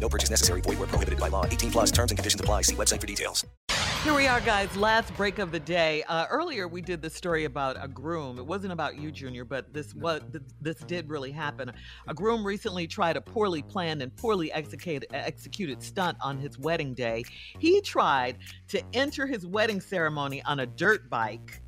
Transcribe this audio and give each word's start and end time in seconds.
No 0.00 0.08
purchase 0.08 0.30
necessary. 0.30 0.62
Void 0.62 0.78
where 0.78 0.88
prohibited 0.88 1.20
by 1.20 1.28
law. 1.28 1.44
18 1.44 1.70
plus 1.70 1.90
terms 1.90 2.10
and 2.10 2.18
conditions 2.18 2.40
apply. 2.40 2.62
See 2.62 2.74
website 2.74 3.00
for 3.00 3.06
details. 3.06 3.44
Here 4.02 4.14
we 4.14 4.26
are, 4.26 4.40
guys. 4.40 4.74
Last 4.76 5.14
break 5.14 5.38
of 5.38 5.52
the 5.52 5.60
day. 5.60 6.02
Uh, 6.04 6.24
earlier, 6.30 6.66
we 6.66 6.80
did 6.80 7.02
the 7.02 7.10
story 7.10 7.44
about 7.44 7.76
a 7.78 7.86
groom. 7.86 8.38
It 8.38 8.46
wasn't 8.46 8.72
about 8.72 8.96
you, 8.96 9.12
Junior, 9.12 9.44
but 9.44 9.74
this 9.74 9.94
was 9.94 10.22
this 10.58 10.78
did 10.78 11.10
really 11.10 11.30
happen. 11.30 11.70
A 12.08 12.14
groom 12.14 12.42
recently 12.42 12.86
tried 12.86 13.18
a 13.18 13.20
poorly 13.20 13.60
planned 13.60 14.00
and 14.00 14.16
poorly 14.16 14.50
executed 14.52 15.06
executed 15.12 15.82
stunt 15.82 16.16
on 16.22 16.38
his 16.38 16.58
wedding 16.58 16.94
day. 16.94 17.24
He 17.58 17.82
tried 17.82 18.38
to 18.68 18.82
enter 18.94 19.26
his 19.26 19.44
wedding 19.44 19.82
ceremony 19.82 20.42
on 20.44 20.60
a 20.60 20.66
dirt 20.66 21.10
bike, 21.10 21.60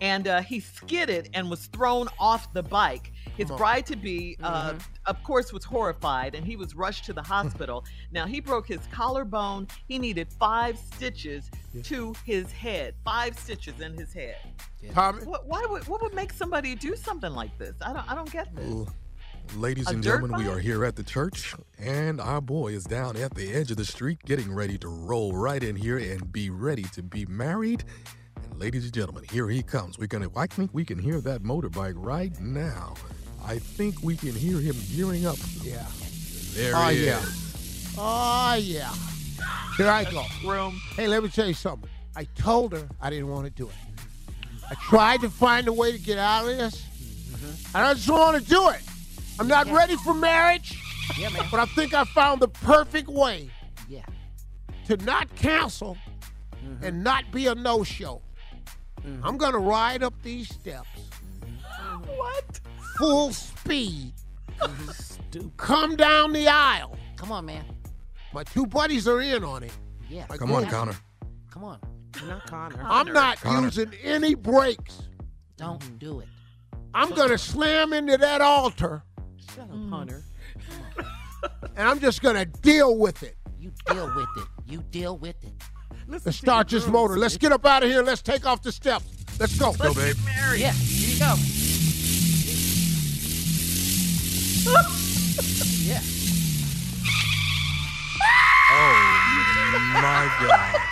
and 0.00 0.28
uh, 0.28 0.40
he 0.42 0.60
skidded 0.60 1.30
and 1.34 1.48
was 1.50 1.66
thrown 1.66 2.08
off 2.18 2.52
the 2.52 2.62
bike. 2.62 3.12
His 3.36 3.50
bride 3.50 3.84
to 3.86 3.96
be, 3.96 4.36
uh, 4.42 4.70
Mm-hmm. 4.70 4.78
of 5.06 5.22
course, 5.22 5.52
was 5.52 5.62
horrified 5.64 6.34
and 6.34 6.46
he 6.46 6.56
was 6.56 6.74
rushed 6.74 7.04
to 7.06 7.12
the 7.12 7.22
hospital. 7.34 7.84
now, 8.10 8.26
he 8.26 8.40
broke 8.40 8.66
his 8.66 8.80
collarbone. 8.90 9.68
He 9.88 9.98
needed 9.98 10.28
five 10.32 10.78
stitches 10.78 11.50
to 11.84 12.14
his 12.24 12.50
head, 12.52 12.94
five 13.04 13.38
stitches 13.38 13.80
in 13.80 13.94
his 13.94 14.12
head. 14.12 14.36
Tommy? 14.92 15.22
What, 15.24 15.46
why 15.46 15.64
would, 15.68 15.86
what 15.88 16.00
would 16.02 16.14
make 16.14 16.32
somebody 16.32 16.74
do 16.74 16.96
something 16.96 17.32
like 17.34 17.56
this? 17.58 17.74
I 17.84 17.92
don't, 17.92 18.10
I 18.10 18.14
don't 18.14 18.30
get 18.32 18.54
this. 18.54 18.64
Ooh. 18.66 18.86
Ladies 19.56 19.86
A 19.86 19.90
and 19.90 20.02
dirt 20.02 20.20
gentlemen, 20.22 20.40
we 20.44 20.48
are 20.50 20.58
here 20.58 20.84
at 20.84 20.96
the 20.96 21.04
church, 21.04 21.54
and 21.78 22.20
our 22.20 22.40
boy 22.40 22.72
is 22.72 22.82
down 22.82 23.16
at 23.16 23.32
the 23.34 23.52
edge 23.54 23.70
of 23.70 23.76
the 23.76 23.84
street 23.84 24.18
getting 24.24 24.52
ready 24.52 24.76
to 24.78 24.88
roll 24.88 25.32
right 25.36 25.62
in 25.62 25.76
here 25.76 25.98
and 25.98 26.32
be 26.32 26.50
ready 26.50 26.82
to 26.94 27.02
be 27.02 27.26
married. 27.26 27.84
And 28.56 28.62
ladies 28.62 28.84
and 28.84 28.94
gentlemen, 28.94 29.22
here 29.30 29.50
he 29.50 29.62
comes. 29.62 29.98
We're 29.98 30.06
gonna 30.06 30.30
I 30.34 30.46
think 30.46 30.70
we 30.72 30.82
can 30.82 30.98
hear 30.98 31.20
that 31.20 31.42
motorbike 31.42 31.92
right 31.94 32.32
now. 32.40 32.94
I 33.44 33.58
think 33.58 34.02
we 34.02 34.16
can 34.16 34.34
hear 34.34 34.58
him 34.58 34.74
gearing 34.90 35.26
up. 35.26 35.36
Yeah. 35.62 35.86
There 36.54 36.72
oh, 36.74 36.88
he 36.88 37.04
yeah. 37.04 37.18
is. 37.18 37.94
Oh, 37.98 38.54
yeah. 38.58 38.94
Here 39.76 39.90
I 39.90 40.04
go. 40.10 40.24
Room. 40.42 40.80
Hey, 40.94 41.06
let 41.06 41.22
me 41.22 41.28
tell 41.28 41.46
you 41.46 41.52
something. 41.52 41.90
I 42.16 42.24
told 42.34 42.72
her 42.72 42.88
I 42.98 43.10
didn't 43.10 43.28
want 43.28 43.44
to 43.44 43.50
do 43.50 43.68
it. 43.68 43.74
I 44.70 44.74
tried 44.76 45.20
to 45.20 45.28
find 45.28 45.68
a 45.68 45.72
way 45.74 45.92
to 45.92 45.98
get 45.98 46.16
out 46.16 46.48
of 46.48 46.56
this, 46.56 46.80
mm-hmm. 46.80 47.76
and 47.76 47.86
I 47.86 47.92
just 47.92 48.06
don't 48.06 48.18
want 48.18 48.42
to 48.42 48.48
do 48.48 48.70
it. 48.70 48.80
I'm 49.38 49.48
not 49.48 49.70
ready 49.70 49.96
for 49.96 50.14
marriage, 50.14 50.82
Yeah, 51.18 51.28
man. 51.28 51.44
but 51.50 51.60
I 51.60 51.66
think 51.66 51.92
I 51.92 52.04
found 52.04 52.40
the 52.40 52.48
perfect 52.48 53.08
way 53.08 53.50
Yeah. 53.86 54.06
to 54.86 54.96
not 54.96 55.28
cancel 55.36 55.98
mm-hmm. 56.54 56.82
and 56.82 57.04
not 57.04 57.30
be 57.30 57.48
a 57.48 57.54
no-show. 57.54 58.22
Mm-hmm. 59.06 59.24
I'm 59.26 59.36
gonna 59.36 59.58
ride 59.58 60.02
up 60.02 60.14
these 60.22 60.48
steps. 60.48 60.88
Mm-hmm. 61.40 62.10
What? 62.16 62.60
Full 62.98 63.32
speed. 63.32 64.12
Mm-hmm. 64.58 65.48
Come 65.56 65.96
down 65.96 66.32
the 66.32 66.48
aisle. 66.48 66.96
Come 67.16 67.30
on, 67.32 67.44
man. 67.46 67.64
My 68.32 68.42
two 68.44 68.66
buddies 68.66 69.06
are 69.06 69.20
in 69.20 69.44
on 69.44 69.62
it. 69.62 69.72
Yeah. 70.08 70.26
My 70.28 70.36
Come 70.36 70.52
on, 70.52 70.62
girl- 70.62 70.70
Connor. 70.70 70.94
Come 71.50 71.64
on. 71.64 71.78
You're 72.18 72.28
Not 72.28 72.46
Connor. 72.46 72.82
I'm 72.84 73.12
not 73.12 73.40
Connor. 73.40 73.66
using 73.66 73.92
any 74.02 74.34
brakes. 74.34 75.02
Don't 75.56 75.98
do 75.98 76.20
it. 76.20 76.28
I'm 76.94 77.10
gonna 77.10 77.36
slam 77.38 77.92
into 77.92 78.16
that 78.16 78.40
altar 78.40 79.02
Shut 79.54 79.64
up, 79.70 79.90
Hunter. 79.90 80.24
Mm. 80.58 81.04
and 81.76 81.88
I'm 81.88 82.00
just 82.00 82.22
gonna 82.22 82.46
deal 82.46 82.96
with 82.98 83.22
it. 83.22 83.36
You 83.58 83.72
deal 83.86 84.12
with 84.14 84.28
it. 84.38 84.44
You 84.66 84.82
deal 84.90 85.18
with 85.18 85.36
it. 85.44 85.52
Listen 86.08 86.22
Let's 86.26 86.38
start 86.38 86.68
this 86.68 86.86
motor. 86.86 87.18
Let's 87.18 87.36
get 87.36 87.50
up 87.50 87.66
out 87.66 87.82
of 87.82 87.88
here. 87.90 88.02
Let's 88.02 88.22
take 88.22 88.46
off 88.46 88.62
the 88.62 88.70
steps. 88.70 89.06
Let's 89.40 89.58
go. 89.58 89.72
Go, 89.72 89.92
babe. 89.92 90.16
Married. 90.24 90.60
Yeah. 90.60 90.72
Here 90.72 91.14
you 91.14 91.18
go. 91.18 91.34
yeah. 95.82 96.00
Oh 98.70 99.16
my 99.94 100.30
God. 100.46 100.82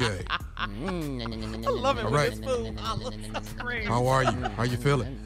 Okay. 0.00 0.24
I 0.56 0.66
love 1.70 1.98
it 1.98 2.04
All 2.04 2.10
when 2.10 2.20
right. 2.20 2.32
it's 2.32 2.40
food. 2.40 2.78
I 2.80 2.94
love. 2.94 3.14
How 3.86 4.06
are 4.06 4.24
you? 4.24 4.30
How 4.30 4.62
you 4.64 4.76
feeling? 4.76 5.18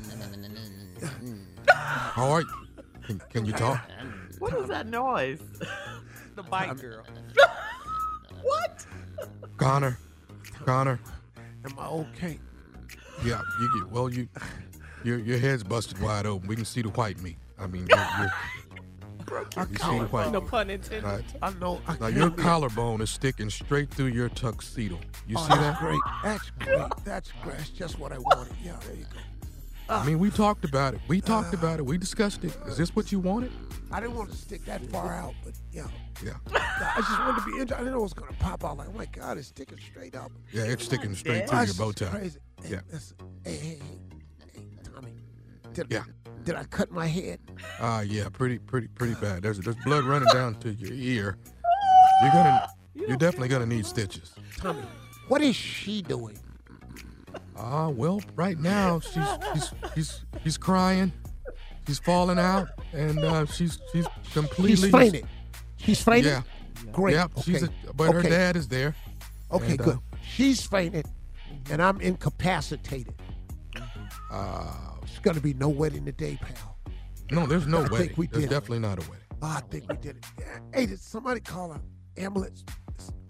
How 1.69 2.31
are 2.31 2.41
you? 2.43 2.49
Can, 3.05 3.21
can 3.31 3.47
you 3.47 3.53
talk? 3.53 3.81
What 4.39 4.55
is 4.55 4.69
that 4.71 4.89
noise? 4.89 5.41
The 6.45 6.51
bike 6.51 6.81
girl. 6.81 7.05
what? 8.43 8.87
Connor. 9.57 9.99
Connor. 10.65 11.01
Am 11.65 11.79
I 11.79 11.87
okay? 11.87 12.39
Yeah, 13.25 13.41
you 13.61 13.81
get 13.81 13.93
well 13.93 14.13
you 14.13 14.29
your 15.05 15.19
your 15.19 15.39
head's 15.39 15.63
busted 15.63 16.01
wide 16.01 16.27
open. 16.27 16.49
We 16.49 16.57
can 16.57 16.65
see 16.65 16.83
the 16.83 16.89
white 16.91 17.21
meat. 17.21 17.37
I 17.59 17.67
mean, 17.69 17.87
you're, 17.89 17.99
you're, 17.99 19.47
you 19.71 19.77
see 19.77 19.99
the 20.01 20.07
white. 20.11 20.33
No 20.33 20.41
pun 20.41 20.71
intended. 20.71 21.05
Right. 21.05 21.25
I 21.41 21.53
know. 21.55 21.81
I 21.87 21.97
Now 21.99 22.07
your 22.09 22.31
be- 22.31 22.43
collarbone 22.43 23.01
is 23.01 23.11
sticking 23.11 23.49
straight 23.51 23.91
through 23.91 24.07
your 24.07 24.29
tuxedo. 24.29 24.99
You 25.29 25.37
Oh, 25.39 25.43
see 25.43 25.49
that's 25.51 25.61
that? 25.61 25.79
great. 25.79 26.01
That's 26.25 26.51
great. 26.59 27.05
That's 27.05 27.33
great. 27.43 27.57
That's 27.59 27.71
just 27.71 27.99
what 28.01 28.11
I 28.13 28.19
wanted. 28.19 28.53
Yeah, 28.65 28.77
there 28.87 28.97
you 28.97 29.05
go. 29.05 29.19
I 29.89 30.07
mean, 30.07 30.19
we 30.19 30.31
talked 30.31 30.65
about 30.65 30.95
it. 30.95 31.01
We 31.09 31.21
talked 31.21 31.55
about 31.55 31.79
it. 31.79 31.83
We 31.87 31.99
discussed 31.99 32.45
it. 32.45 32.57
Is 32.67 32.77
this 32.77 32.95
what 32.97 33.13
you 33.13 33.19
wanted? 33.21 33.53
I 33.91 34.01
didn't 34.01 34.17
want 34.17 34.31
to 34.31 34.37
stick 34.37 34.65
that 34.65 34.85
far 34.87 35.13
out, 35.15 35.35
but 35.45 35.53
yeah. 35.71 35.87
Yeah. 36.25 36.33
I 36.55 36.95
just 36.97 37.19
wanted 37.19 37.41
to 37.41 37.45
be 37.47 37.51
interested. 37.53 37.75
I 37.75 37.79
didn't 37.79 37.93
know 37.93 37.99
it 37.99 38.03
was 38.03 38.15
going 38.15 38.33
to 38.33 38.39
pop 38.39 38.65
out. 38.65 38.79
Like, 38.79 38.89
oh 38.89 38.97
my 38.97 39.07
God, 39.07 39.37
it's 39.39 39.49
sticking 39.49 39.79
straight 39.79 40.15
up. 40.15 40.33
Yeah, 40.53 40.63
it's 40.65 40.85
sticking 40.85 41.15
straight 41.15 41.49
through 41.49 41.59
your 41.59 41.67
That's 41.67 41.79
bow 41.79 41.93
tie. 41.93 42.07
Crazy. 42.07 42.39
Hey, 42.63 42.71
Yeah. 42.71 42.81
listen. 42.91 43.17
Hey, 43.45 43.57
hey, 43.57 43.79
hey, 44.39 44.51
hey, 44.55 44.63
Tommy. 44.95 45.13
Did, 45.75 45.89
Yeah. 45.91 46.05
Did 46.45 46.55
I 46.57 46.65
cut 46.65 46.91
my 46.91 47.07
head? 47.07 47.39
Ah, 47.81 48.01
yeah, 48.01 48.29
pretty, 48.29 48.59
pretty, 48.59 48.89
pretty 48.89 49.15
bad. 49.15 49.43
There's 49.43 49.59
there's 49.61 49.77
blood 49.85 50.05
running 50.05 50.29
down 50.33 50.55
to 50.57 50.73
your 50.73 50.93
ear. 50.93 51.37
You're 52.23 52.33
gonna, 52.33 52.69
you're 52.95 53.17
definitely 53.17 53.49
gonna 53.49 53.67
need 53.67 53.87
stitches. 53.87 54.33
Tommy, 54.57 54.83
what 55.29 55.41
is 55.43 55.55
she 55.55 56.03
doing? 56.03 56.39
Ah, 57.57 57.89
well, 57.89 58.21
right 58.35 58.59
now 58.59 59.01
she's 59.01 59.25
she's 59.53 59.75
she's 59.95 60.25
she's 60.43 60.59
crying. 60.59 61.13
She's 61.87 61.99
falling 61.99 62.39
out, 62.39 62.69
and 62.93 63.19
uh, 63.19 63.47
she's 63.47 63.79
she's 63.93 64.07
completely. 64.33 64.77
She's 64.77 64.91
fainted. 64.91 65.27
She's 65.77 66.03
fainted? 66.03 66.27
Yeah. 66.27 66.43
Great. 66.93 67.15
Yep. 67.15 67.31
She's 67.45 67.65
okay. 67.65 67.73
a, 67.89 67.93
but 67.93 68.13
her 68.13 68.23
dad 68.23 68.57
is 68.57 68.69
there. 68.69 68.95
Okay, 69.51 69.73
and, 69.73 69.81
uh, 69.81 69.85
good. 69.85 69.99
She's 70.23 70.65
fainted, 70.65 71.07
and 71.71 71.83
I'm 71.83 72.01
incapacitated. 72.01 73.15
Uh, 74.31 74.73
There's 75.01 75.19
going 75.19 75.37
to 75.37 75.43
be 75.43 75.55
no 75.55 75.69
wedding 75.69 76.05
today, 76.05 76.39
pal. 76.41 76.79
no, 77.31 77.47
there's 77.47 77.67
no 77.67 77.83
I 77.83 77.89
think 77.89 78.17
we 78.17 78.27
There's 78.27 78.45
did 78.45 78.51
it. 78.53 78.55
definitely 78.55 78.79
not 78.79 78.99
a 78.99 79.11
wedding. 79.11 79.27
Oh, 79.43 79.55
I 79.57 79.61
think 79.71 79.91
we 79.91 79.97
did 79.97 80.17
it. 80.17 80.25
Yeah. 80.39 80.59
Hey, 80.73 80.87
did 80.87 81.01
somebody 81.01 81.41
call 81.41 81.73
an 81.73 81.81
ambulance? 82.17 82.65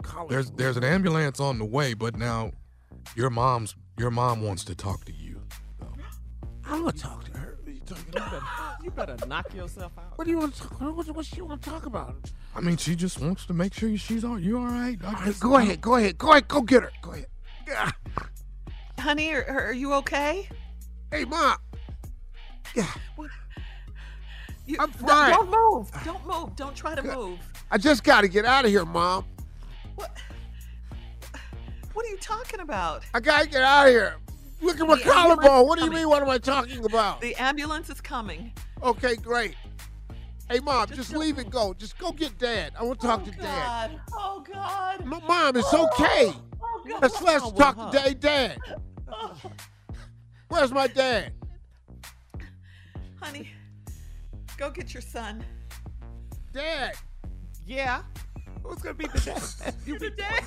Call 0.03 0.27
There's 0.27 0.51
there's 0.51 0.77
an 0.77 0.83
ambulance 0.83 1.39
on 1.39 1.57
the 1.57 1.65
way, 1.65 1.93
but 1.93 2.15
now 2.17 2.51
your 3.15 3.29
mom's 3.29 3.75
your 3.97 4.11
mom 4.11 4.41
wants 4.41 4.63
to 4.65 4.75
talk 4.75 5.05
to 5.05 5.13
you. 5.13 5.41
I 6.65 6.79
want 6.79 6.95
to 6.95 7.01
talk 7.01 7.25
to 7.25 7.37
her. 7.37 7.57
What 7.59 7.69
are 7.69 7.71
you 7.71 7.81
talking? 7.81 8.83
You 8.83 8.91
better 8.91 9.17
knock 9.27 9.53
yourself 9.53 9.91
out. 9.97 10.17
What 10.17 10.25
do 10.25 10.31
you 10.31 10.39
want 10.39 10.55
to 10.55 10.61
talk? 10.61 10.81
What, 10.81 11.07
what 11.15 11.25
she 11.25 11.41
want 11.41 11.61
to 11.61 11.69
talk 11.69 11.85
about? 11.85 12.31
I 12.55 12.61
mean, 12.61 12.77
she 12.77 12.95
just 12.95 13.19
wants 13.19 13.45
to 13.47 13.53
make 13.53 13.73
sure 13.73 13.95
she's 13.97 14.23
all 14.23 14.39
you 14.39 14.57
all 14.57 14.65
right. 14.65 14.97
All 15.03 15.13
right 15.13 15.39
go 15.39 15.57
ahead, 15.57 15.81
go 15.81 15.95
ahead, 15.95 16.17
go 16.17 16.31
ahead, 16.31 16.47
go 16.47 16.61
get 16.61 16.83
her. 16.83 16.91
Go 17.01 17.11
ahead. 17.11 17.27
Ah. 17.71 17.93
Honey, 18.99 19.33
are, 19.33 19.67
are 19.67 19.73
you 19.73 19.93
okay? 19.95 20.47
Hey, 21.11 21.25
mom. 21.25 21.57
Yeah. 22.75 22.87
You, 24.65 24.77
I'm 24.79 24.91
fine. 24.91 25.31
Don't 25.31 25.51
move. 25.51 25.91
Don't 26.05 26.25
move. 26.25 26.55
Don't 26.55 26.75
try 26.75 26.95
to 26.95 27.03
move. 27.03 27.39
I 27.69 27.77
just 27.77 28.03
got 28.03 28.21
to 28.21 28.27
get 28.27 28.45
out 28.45 28.63
of 28.63 28.71
here, 28.71 28.85
mom. 28.85 29.25
What 29.95 30.17
are 31.95 32.09
you 32.09 32.17
talking 32.17 32.59
about? 32.59 33.03
I 33.13 33.19
got 33.19 33.43
to 33.43 33.49
get 33.49 33.61
out 33.61 33.87
of 33.87 33.91
here. 33.91 34.15
Look 34.61 34.79
at 34.79 34.87
my 34.87 34.97
The 34.97 35.03
collarbone. 35.03 35.67
What 35.67 35.77
do 35.77 35.85
you 35.85 35.91
mean? 35.91 36.07
What 36.07 36.21
am 36.21 36.29
I 36.29 36.37
talking 36.37 36.83
about? 36.85 37.21
The 37.21 37.35
ambulance 37.35 37.89
is 37.89 37.99
coming. 37.99 38.53
Okay, 38.81 39.15
great. 39.15 39.55
Hey, 40.49 40.59
mom, 40.59 40.87
just, 40.87 41.15
leave 41.15 41.39
it 41.39 41.49
go. 41.49 41.73
Just 41.73 41.97
go 41.97 42.11
get 42.11 42.37
dad. 42.37 42.73
I 42.79 42.83
want 42.83 42.99
to 43.01 43.07
talk 43.07 43.21
oh, 43.21 43.31
to 43.31 43.37
dad. 43.37 43.91
God. 43.91 44.01
Oh 44.13 44.43
God. 44.51 45.05
No, 45.05 45.19
mom, 45.21 45.55
it's 45.55 45.67
oh, 45.71 45.87
okay. 45.87 46.33
Oh 46.61 46.83
God. 46.87 47.01
Let's 47.01 47.21
let's 47.21 47.43
What's 47.45 47.59
wrong 47.59 47.75
talk 47.75 47.91
to 47.91 47.97
dad. 47.97 48.19
Dad. 48.19 48.57
Where's 50.49 50.71
my 50.71 50.87
dad? 50.87 51.33
Honey, 53.21 53.49
go 54.57 54.69
get 54.69 54.93
your 54.93 55.01
son. 55.01 55.43
Dad. 56.53 56.95
Yeah. 57.65 58.03
Who's 58.63 58.79
gonna 58.79 58.95
be 58.95 59.07
the 59.07 59.19
dad? 59.19 59.75
You 59.85 59.97
the 59.97 60.11
dad? 60.11 60.43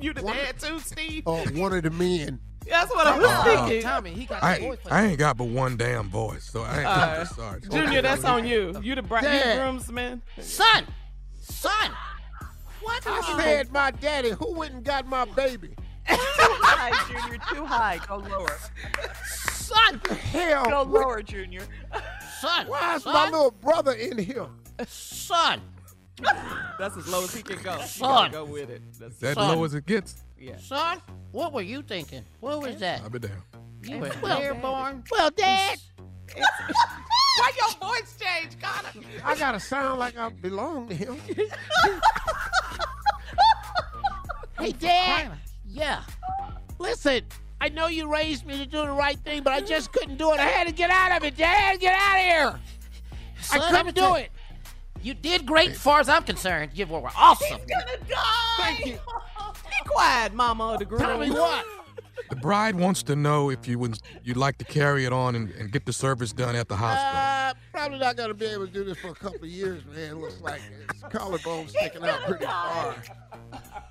You 0.00 0.12
the 0.12 0.22
What? 0.22 0.34
dad 0.34 0.58
too, 0.58 0.78
Steve? 0.80 1.22
Oh, 1.26 1.44
one 1.54 1.72
of 1.72 1.82
the 1.82 1.90
men. 1.90 2.40
That's 2.68 2.90
what 2.94 3.06
I 3.06 3.16
was 3.18 3.26
Uh, 3.28 3.44
thinking. 3.44 3.82
Tommy, 3.82 4.10
he 4.10 4.26
got 4.26 4.42
I 4.42 4.56
ain't, 4.56 4.62
voice. 4.62 4.78
I 4.90 5.04
ain't 5.06 5.18
got 5.18 5.36
but 5.38 5.44
one 5.44 5.76
damn 5.78 6.08
voice, 6.10 6.44
so 6.44 6.62
I 6.62 6.74
ain't 6.74 6.82
got 6.84 7.08
Uh, 7.08 7.24
sorry. 7.24 7.60
Junior, 7.70 8.02
that's 8.02 8.24
on 8.24 8.46
you. 8.46 8.78
You 8.82 8.94
the 8.94 9.02
bri- 9.02 9.20
you 9.22 9.54
groomsman. 9.54 10.20
Son, 10.40 10.84
son, 11.40 11.90
what 12.82 13.06
I 13.06 13.10
are 13.10 13.30
you? 13.36 13.40
said 13.42 13.72
my 13.72 13.90
daddy. 13.90 14.30
Who 14.32 14.52
went 14.54 14.74
and 14.74 14.84
got 14.84 15.06
my 15.06 15.24
baby? 15.24 15.68
Too 16.08 16.16
high, 16.16 16.92
Junior. 17.08 17.38
Too 17.54 17.64
high. 17.64 18.00
Go 18.06 18.16
lower. 18.16 18.58
Son, 19.24 20.00
Hell, 20.32 20.64
Go 20.64 20.84
what- 20.84 20.88
lower, 20.90 21.22
Junior. 21.22 21.62
son, 22.40 22.66
why 22.68 22.96
is 22.96 23.04
my 23.06 23.24
little 23.24 23.50
brother 23.50 23.92
in 23.92 24.18
here? 24.18 24.46
son, 24.86 25.60
That's 26.78 26.96
as 26.96 27.08
low 27.08 27.24
as 27.24 27.34
he 27.34 27.42
can 27.42 27.60
go. 27.62 27.76
You 27.76 27.86
Son. 27.86 28.30
go 28.30 28.44
with 28.44 28.70
it. 28.70 28.82
That's 28.98 29.16
that 29.18 29.34
Son. 29.34 29.56
low 29.56 29.64
as 29.64 29.74
it 29.74 29.86
gets. 29.86 30.22
yeah. 30.38 30.56
son. 30.58 31.00
What 31.32 31.52
were 31.52 31.62
you 31.62 31.82
thinking? 31.82 32.24
What 32.40 32.60
was 32.62 32.76
that? 32.76 33.02
I'll 33.02 33.10
be 33.10 33.18
down. 33.18 33.42
You 33.84 33.98
were 33.98 34.10
Well, 34.22 34.38
airborne. 34.40 35.04
Well, 35.10 35.30
Dad. 35.30 35.78
Why 36.36 37.52
your 37.56 37.70
voice 37.88 38.16
changed, 38.18 38.60
Connor? 38.60 38.90
I 39.24 39.36
gotta 39.36 39.60
sound 39.60 39.98
like 40.00 40.16
I 40.18 40.28
belong 40.30 40.88
to 40.88 40.94
him. 40.94 41.16
Hey, 44.58 44.72
Dad. 44.72 45.30
Yeah. 45.64 46.02
Listen, 46.80 47.22
I 47.60 47.68
know 47.68 47.86
you 47.86 48.12
raised 48.12 48.44
me 48.44 48.58
to 48.58 48.66
do 48.66 48.78
the 48.78 48.90
right 48.90 49.16
thing, 49.20 49.42
but 49.44 49.52
I 49.52 49.60
just 49.60 49.92
couldn't 49.92 50.16
do 50.16 50.32
it. 50.32 50.40
I 50.40 50.46
had 50.46 50.66
to 50.66 50.72
get 50.72 50.90
out 50.90 51.16
of 51.16 51.22
it, 51.24 51.36
Dad. 51.36 51.78
Get 51.78 51.94
out 51.94 52.16
of 52.16 52.22
here. 52.22 52.60
I 53.52 53.70
couldn't 53.70 53.94
do 53.94 54.16
it. 54.16 54.30
You 55.02 55.14
did 55.14 55.46
great, 55.46 55.70
as 55.70 55.78
far 55.78 56.00
as 56.00 56.08
I'm 56.08 56.22
concerned. 56.24 56.72
You 56.74 56.86
were 56.86 57.02
awesome. 57.16 57.58
He's 57.60 57.70
gonna 57.70 57.98
die. 58.08 58.16
Thank 58.58 58.86
you. 58.86 58.92
Be 59.64 59.88
quiet, 59.88 60.34
Mama 60.34 60.72
of 60.74 60.78
the 60.80 60.84
groom. 60.84 61.00
Tell 61.00 61.18
me 61.18 61.30
what? 61.30 61.64
The 62.30 62.36
bride 62.36 62.74
wants 62.74 63.02
to 63.04 63.16
know 63.16 63.48
if 63.50 63.66
you 63.68 63.78
would 63.78 63.98
you'd 64.22 64.36
like 64.36 64.58
to 64.58 64.64
carry 64.64 65.04
it 65.06 65.12
on 65.12 65.34
and, 65.34 65.50
and 65.52 65.70
get 65.72 65.86
the 65.86 65.92
service 65.92 66.32
done 66.32 66.56
at 66.56 66.68
the 66.68 66.76
hospital. 66.76 67.20
Uh, 67.20 67.54
probably 67.72 67.98
not 67.98 68.16
gonna 68.16 68.34
be 68.34 68.46
able 68.46 68.66
to 68.66 68.72
do 68.72 68.84
this 68.84 68.98
for 68.98 69.08
a 69.08 69.14
couple 69.14 69.44
of 69.44 69.48
years, 69.50 69.82
man. 69.86 70.10
It 70.10 70.16
looks 70.16 70.40
like 70.42 70.60
his 70.92 71.02
collarbone's 71.04 71.70
sticking 71.70 72.04
out 72.04 72.20
pretty 72.26 72.44
far. 72.44 72.96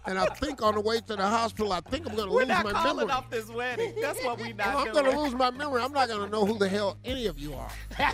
And 0.06 0.19
I 0.19 0.25
think 0.36 0.62
on 0.62 0.75
the 0.75 0.81
way 0.81 1.00
to 1.00 1.15
the 1.15 1.27
hospital, 1.27 1.71
I 1.74 1.80
think 1.81 2.07
I'm 2.07 2.15
gonna 2.15 2.31
We're 2.31 2.39
lose 2.42 2.48
not 2.50 2.65
my 2.65 2.71
calling 2.74 2.98
memory. 3.07 3.12
off 3.13 3.30
this 3.30 3.50
wedding. 3.50 3.95
That's 4.01 4.24
what 4.24 4.39
we 4.39 4.54
not 4.54 4.68
I'm 4.68 4.94
doing. 4.94 5.06
gonna 5.06 5.19
lose 5.19 5.33
my 5.33 5.50
memory. 5.50 5.81
I'm 5.81 5.94
not 5.94 6.07
gonna 6.07 6.30
know 6.30 6.45
who 6.45 6.57
the 6.59 6.69
hell 6.69 6.98
any 7.06 7.25
of 7.27 7.39
you 7.39 7.54
are. 7.56 7.71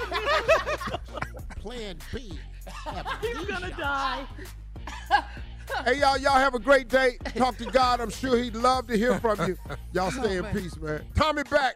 Plan 1.59 1.97
B. 2.13 2.37
He's 3.21 3.45
gonna 3.45 3.71
die. 3.71 4.25
Hey 5.85 5.99
y'all, 5.99 6.17
y'all 6.17 6.33
have 6.33 6.53
a 6.55 6.59
great 6.59 6.87
day. 6.87 7.17
Talk 7.35 7.57
to 7.57 7.65
God. 7.65 7.99
I'm 7.99 8.09
sure 8.09 8.37
He'd 8.37 8.55
love 8.55 8.87
to 8.87 8.97
hear 8.97 9.19
from 9.19 9.47
you. 9.47 9.57
Y'all 9.93 10.11
stay 10.11 10.37
in 10.37 10.45
peace, 10.45 10.77
man. 10.77 11.05
Tommy 11.15 11.43
back. 11.43 11.75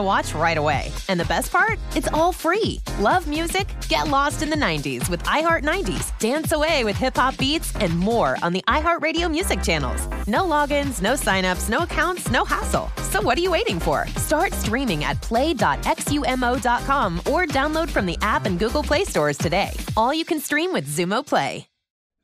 to 0.00 0.06
watch 0.06 0.34
right 0.34 0.56
away. 0.58 0.90
And 1.08 1.20
the 1.20 1.24
best 1.26 1.52
part? 1.52 1.78
It's 1.94 2.08
all 2.08 2.32
free. 2.32 2.80
Love 2.98 3.26
music? 3.28 3.66
Get 3.88 4.08
lost 4.08 4.42
in 4.42 4.50
the 4.50 4.56
90s 4.56 5.08
with 5.08 5.22
iHeart 5.24 5.64
90s, 5.64 6.18
dance 6.18 6.52
away 6.52 6.84
with 6.84 6.96
hip 6.96 7.16
hop 7.16 7.36
beats, 7.38 7.74
and 7.76 7.96
more 7.98 8.36
on 8.42 8.52
the 8.52 8.64
iHeartRadio 8.66 9.30
music 9.30 9.62
channels. 9.62 10.06
No 10.26 10.42
logins, 10.42 11.00
no 11.02 11.14
signups, 11.14 11.68
no 11.68 11.80
accounts, 11.84 12.30
no 12.30 12.44
hassle. 12.44 12.90
So 13.10 13.20
what 13.22 13.38
are 13.38 13.42
you 13.42 13.50
waiting 13.50 13.80
for? 13.80 14.06
Start 14.16 14.52
streaming 14.52 15.04
at 15.04 15.20
play.xumo.com 15.20 17.18
or 17.20 17.46
download 17.46 17.90
from 17.90 18.06
the 18.06 18.18
app 18.22 18.46
and 18.46 18.58
Google 18.58 18.82
Play 18.82 19.04
stores 19.04 19.38
today. 19.38 19.70
All 19.96 20.14
you 20.14 20.24
can 20.24 20.40
stream 20.40 20.72
with 20.72 20.88
Xumo 20.88 21.26
Play. 21.26 21.66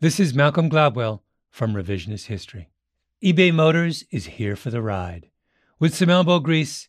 This 0.01 0.21
is 0.21 0.35
Malcolm 0.35 0.69
Gladwell 0.69 1.21
from 1.51 1.73
Revisionist 1.73 2.27
History. 2.27 2.69
eBay 3.25 3.53
Motors 3.53 4.05
is 4.11 4.27
here 4.27 4.55
for 4.55 4.71
the 4.71 4.83
ride. 4.83 5.31
With 5.79 5.95
some 5.95 6.11
elbow 6.11 6.39
grease, 6.39 6.89